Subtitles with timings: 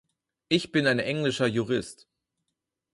[0.49, 2.09] Ich bin ein englischer Jurist.